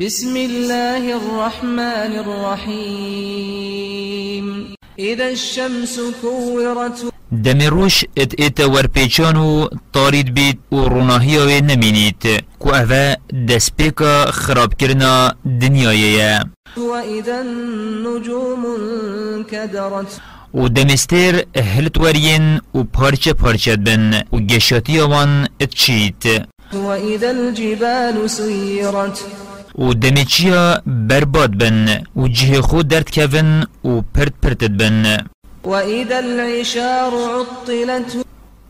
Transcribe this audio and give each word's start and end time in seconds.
بسم 0.00 0.36
الله 0.36 1.14
الرحمن 1.14 2.12
الرحيم. 2.24 3.66
إذا 4.98 5.28
الشمس 5.28 6.00
كورت 6.22 7.12
دمروش 7.44 8.04
ات 8.16 8.34
ات 8.38 8.60
ورپیچان 8.60 9.36
و 9.36 9.68
تارید 9.92 10.34
بید 10.34 10.58
و 10.72 10.76
روناهی 10.76 11.38
و 11.38 11.60
نمینید. 11.60 12.44
کو 12.58 12.68
اوه 12.68 13.16
دسپیکا 13.48 14.24
خراب 14.24 14.74
کرنا 14.74 15.34
دنیایه 15.60 16.40
وإذا 16.76 17.38
النجوم 17.38 18.66
انكدرت 18.66 20.20
و 20.54 20.68
دمستر 20.68 21.44
هلت 21.56 21.98
ورین 21.98 22.60
و 22.74 22.82
پارچه 22.82 23.32
پارچه 23.32 23.76
بن 23.76 24.22
و 24.32 24.36
گشاتی 24.36 25.00
آوان 25.00 25.48
ات 25.60 25.74
چید 25.74 26.24
وإذا 26.72 27.28
الجبال 27.28 28.26
سيرت 28.28 29.20
و 29.78 29.94
دمیچیا 29.94 30.82
برباد 30.86 31.58
بن 31.58 32.02
و 32.16 32.28
جه 32.28 32.60
خود 32.60 32.88
درد 32.88 33.08
کون 33.14 33.66
و 33.84 34.00
پرت 34.14 34.32
پرتد 34.42 34.76
بن. 34.76 35.26
وإذا 35.64 36.16
العشار 36.16 37.12
عطلت 37.40 38.26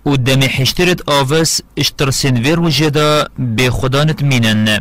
و 0.06 0.16
دمی 0.16 0.46
حشترت 0.46 1.08
آوس 1.08 1.60
اشترسن 1.76 2.36
ویر 2.36 2.60
و 2.60 2.70
جدا 2.70 3.28
به 3.38 3.70
خدانت 3.70 4.22
مینن. 4.22 4.80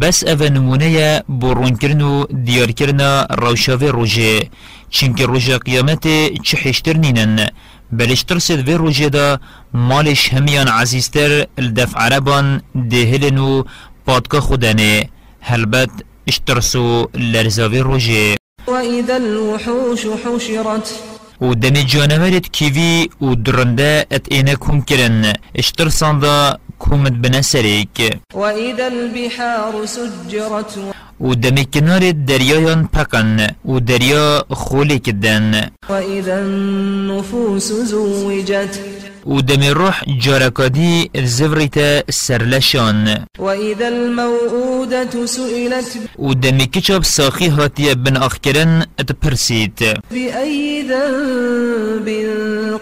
بس 0.00 0.24
أو 0.24 0.42
نمونه 0.42 1.22
برون 1.28 1.76
کرن 1.76 2.00
و 2.02 2.24
دیار 2.24 2.70
کرنا 2.72 3.24
روشاوه 3.24 3.86
روژه 3.90 4.48
چنکه 4.90 5.26
روژه 5.26 5.58
قیامت 5.58 6.04
چه 6.42 6.56
حشتر 6.56 6.96
نینن. 6.96 7.48
بل 7.92 8.10
اشترسد 8.10 8.68
وی 8.68 8.74
روژه 8.74 9.08
دا 9.08 9.40
مالش 9.74 10.34
همیان 10.34 10.68
عزیزتر 10.68 11.46
الدف 11.58 11.96
عربان 11.96 12.62
دهلن 12.90 13.38
و 13.38 13.64
پادکا 14.06 14.40
خودنه 14.40 15.08
هلبت 15.40 15.90
اشترسو 16.28 17.08
لرزاوه 17.14 17.78
روژه. 17.78 18.36
وإذا 18.66 19.16
الوحوش 19.16 20.06
حشرت. 20.06 20.92
و 21.40 21.54
دمی 21.54 21.84
جانورت 21.84 22.48
کیوی 22.52 23.08
و 23.22 23.34
درنده 23.34 24.06
ات 24.10 24.26
اینه 24.30 24.56
کم 24.56 24.80
کرن. 24.80 25.32
اشترسان 25.54 26.18
دا 26.18 26.58
کمت 26.78 27.12
بنسریک 27.12 28.18
وإذا 28.34 28.86
البحار 28.86 29.86
سجرت 29.86 30.78
و 31.20 31.34
دمی 31.34 31.64
کنار 31.64 32.12
دریایان 32.12 32.88
پکن 32.92 33.36
و 33.64 33.80
دریا 33.80 34.44
خولی 34.50 34.98
کدن 34.98 35.70
وإذا 35.88 36.36
النفوس 36.36 37.72
زوجت. 37.72 38.78
و 39.26 39.40
دمی 39.40 39.70
روح 39.70 40.04
جارکادی 40.20 41.10
زوریت 41.24 42.10
سرلشان. 42.10 43.26
وإذا 43.38 43.88
الموءودة 43.88 45.26
سئلت 45.26 45.98
و 46.18 46.34
دمی 46.34 46.66
کچاب 46.66 47.02
ساخی 47.02 47.48
هاتی 47.48 47.94
بن 47.94 48.16
آخ 48.16 48.38
کرن 48.38 48.86
ات 48.98 49.12
پرسید 49.12 49.78
بأي 50.10 50.84
ذنب 50.88 52.08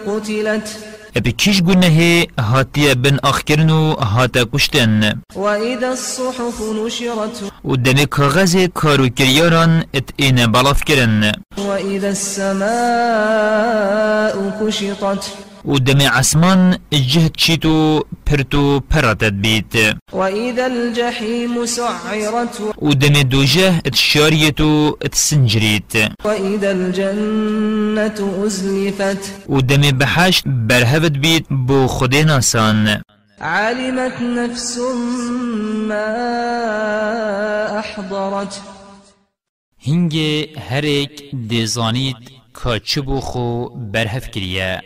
قتلت؟ 0.07 0.86
اب 1.17 1.27
کیش 1.27 1.61
گنه 1.61 2.27
هاتی 2.39 2.95
بن 2.95 3.19
آخ 3.23 3.43
کرن 3.43 3.69
و 3.69 3.93
هاتا 3.93 4.45
کشتن 4.53 5.21
وإذا 5.35 5.89
الصحف 5.89 6.61
نشرت 6.85 7.51
و 7.65 7.75
دمی 7.75 8.05
کاغذ 8.05 8.67
کارو 8.73 9.09
کریاران 9.09 9.85
ات 9.93 10.09
این 10.17 10.51
بلاف 10.51 10.83
کرن 10.83 11.31
وإذا 11.57 12.07
السماء 12.07 12.67
كشطت 14.61 15.46
و 15.67 15.79
دمی 15.79 16.05
عسمان 16.05 16.77
جهد 16.91 17.35
چیتو 17.35 18.03
پرتو 18.25 18.79
پراتت 18.79 19.33
بیت. 19.33 19.73
وإذا 20.13 20.65
الجحيم 20.65 21.65
سعرت 21.65 22.61
و 22.81 22.93
دمی 22.93 23.23
دوجه 23.23 23.81
ات 23.85 23.95
شاریتو 23.95 24.97
ات 25.01 25.15
سنجریت. 25.15 25.93
وإذا 26.25 26.69
الجنة 26.71 28.45
أزلفت 28.45 29.49
و 29.49 29.61
دمی 29.61 29.91
بحشت 29.91 30.43
برهفت 30.47 31.11
بیت 31.11 31.45
بو 31.49 31.87
خودی 31.87 32.23
ناسان. 32.23 33.01
علمت 33.41 34.21
نفس 34.21 34.77
ما 35.87 36.07
أحضرت 37.79 38.61
هنگ 39.87 40.15
هر 40.69 40.81
ایک 40.81 41.35
دیزانید 41.47 42.15
که 42.63 42.81
چه 42.83 43.01
بو 43.01 43.19
خو 43.19 43.69
برهف 43.69 44.31
کریه 44.31 44.81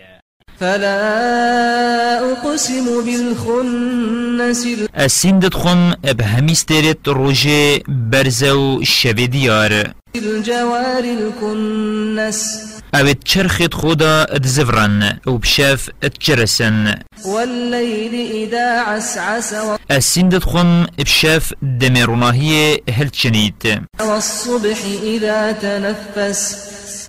فلا 0.62 2.32
أقسم 2.32 2.86
بالخنس 3.06 4.68
السين 4.98 5.40
دتخم 5.40 5.94
اب 6.06 6.22
هميسترت 6.22 7.08
روجه 7.08 7.84
برزو 7.88 8.84
شوي 8.84 9.28
ديار 9.28 9.94
الجوار 10.16 11.04
الكنس. 11.04 12.71
أو 12.96 13.12
تشرخت 13.12 13.74
خودا 13.74 14.24
اتزفرن 14.30 15.20
و 15.26 15.38
بشاف 15.38 15.90
اتجرسن 16.04 16.96
والليل 17.26 18.14
إذا 18.32 18.80
عسعس 18.82 19.56
السين 19.92 20.30
دتخم 20.30 20.86
بشاف 21.00 21.54
دمروناهي 21.62 22.82
هلتشنيت. 22.90 23.64
والصبح 24.00 24.78
إذا 25.04 25.52
تنفس. 25.52 26.56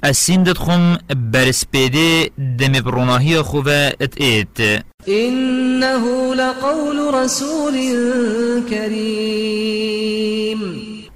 السين 0.04 0.44
دتخم 0.44 0.97
برسبيدي 1.10 2.32
دمبروناهي 2.38 3.42
خوفا 3.42 3.88
اتئت 3.88 4.84
إنه 5.09 6.34
لقول 6.34 7.15
رسول 7.15 7.75
كريم. 8.71 10.22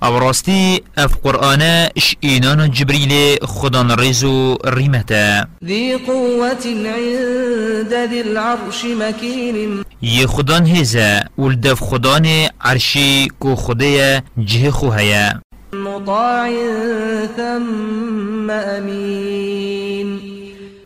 أو 0.02 0.18
راستي 0.18 0.82
أف 0.98 1.16
قرآن 1.16 1.62
اش 1.96 2.16
اينان 2.24 2.70
جبريل 2.70 3.38
خدان 3.42 3.92
ريزو 3.92 4.58
ريمتا 4.66 5.46
ذي 5.64 5.94
قوة 5.94 6.64
عند 6.66 7.94
ذي 8.10 8.20
العرش 8.20 8.84
مكين. 8.84 9.82
يه 10.02 10.26
خدان 10.26 10.66
هزا 10.66 11.24
ولدف 11.38 11.80
خدان 11.84 12.48
عرشي 12.60 13.28
كو 13.28 13.56
خديا 13.56 14.22
جه 14.38 14.70
خو 14.70 14.88
هيا 14.88 15.40
مطاع 15.72 16.50
ثم 17.36 18.50
أمين. 18.50 20.20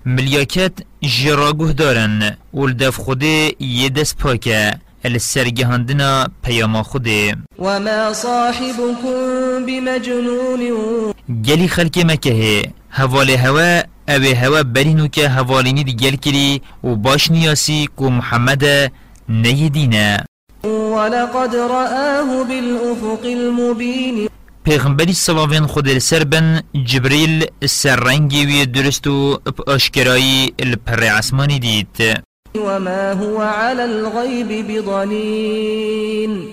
ملیاکت 0.06 0.72
جراگوه 1.02 1.72
دارن 1.72 2.36
ولدف 2.54 2.96
خوده 2.96 3.52
یه 3.60 3.88
دست 3.88 4.18
پاکه. 4.18 4.78
السرگهاندنا 5.04 6.28
پیاما 6.42 6.82
خوده 6.82 7.36
وما 7.58 8.12
صاحبكم 8.12 9.66
بمجنون. 9.66 11.14
گلی 11.44 11.68
خلک 11.68 11.98
مکه 11.98 12.62
حوال 12.90 13.30
هوا 13.30 13.82
أو 14.08 14.22
هوا 14.34 14.62
برینو 14.62 15.08
که 15.08 15.28
حوالینی 15.28 15.84
دی 15.84 15.94
گل 15.94 16.16
کری 16.16 16.62
و 16.84 16.94
باش 16.94 17.30
نیاسی 17.30 17.88
کو 17.96 18.10
محمد 18.10 18.92
نیدینه. 19.28 20.24
ولقد 20.64 21.54
رآه 21.54 22.44
بالأفق 22.44 23.24
المبين. 23.24 24.28
پیغمبری 24.64 25.12
صلاوین 25.12 25.66
خود 25.66 25.98
سر 25.98 26.24
بن 26.24 26.62
جبریل 26.84 27.46
سررنگی 27.66 28.46
وی 28.46 28.66
درست 28.66 29.06
و 29.06 29.40
اب 29.46 29.70
آشکرایی 29.70 30.52
الپر 30.58 31.02
عسمانی 31.04 31.58
دید. 31.58 32.22
وما 32.56 33.12
هو 33.12 33.40
على 33.40 33.84
الغيب 33.84 34.66
بضنين. 34.68 36.48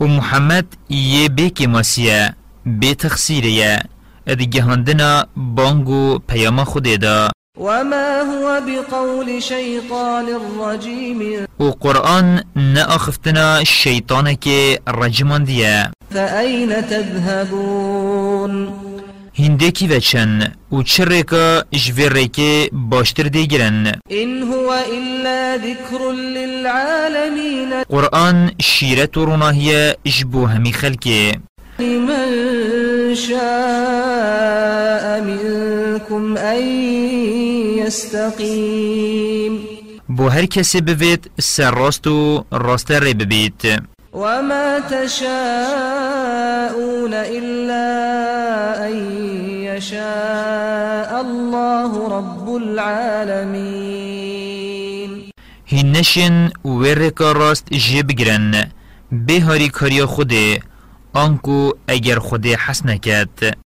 و 0.00 0.06
محمد 0.06 0.66
یه 0.90 1.28
بیک 1.28 1.62
ماسیه 1.62 2.34
بی 2.66 2.94
تخصیریه 2.94 3.82
ادگه 4.26 4.62
هندنا 4.62 5.26
بانگو 5.36 6.18
پیام 6.28 6.64
خوده 6.64 6.96
دا 6.96 7.30
وما 7.56 8.20
هو 8.20 8.60
بقول 8.60 9.40
شيطان 9.42 10.26
رجيم. 10.60 11.46
و 11.60 11.64
قرآن 11.70 12.44
نأخفتنا 12.56 13.64
شیطانه 13.64 14.34
که 14.34 14.80
رجمان 14.88 15.44
دیه 15.44 15.90
فأين 16.14 16.82
تذهبون؟ 16.82 18.68
هندکی 19.38 19.88
وچن 19.88 20.52
و 20.72 20.82
چرکا 20.82 21.64
جویرکه 21.72 22.70
باشتر 22.72 23.22
دیگرن 23.22 23.92
إن 24.10 24.42
هو 24.42 24.72
إلا 24.72 25.56
ذكر 25.56 26.12
للعالمين. 26.12 27.82
قرآن 27.88 28.50
شیرت 28.60 29.16
و 29.16 29.24
روناهیه 29.24 29.96
جبو 30.06 30.46
همی 30.46 30.72
خلکه 30.72 31.32
لمن 31.78 33.14
شاء 33.14 35.20
منكم 35.20 36.36
أن 36.36 36.62
يستقيم. 37.78 39.58
بو 40.08 40.28
هر 40.28 40.46
کسی 40.46 40.80
بوید 40.80 41.30
سر 41.40 41.70
راست 41.70 42.06
و 42.06 42.44
راست 42.52 42.90
ری 42.90 43.14
ببید 43.14 43.82
وما 44.12 44.78
تشاءون 44.92 45.32
إلا 47.14 47.88
أن 48.88 48.96
يشاء 49.64 51.20
الله 51.20 52.08
رب 52.18 52.56
العالمين. 52.56 54.02
هینشن 55.66 56.50
ورکا 56.64 57.32
راست 57.32 57.72
جه 57.72 58.02
بگرن 58.02 58.70
به 59.12 59.40
هاری 59.40 59.68
کاریا 59.68 60.06
خوده 60.06 60.60
آنکو 61.12 61.72
اگر 61.88 62.18
خود 62.18 62.46
حس 62.46 62.86
نکد 62.86 63.61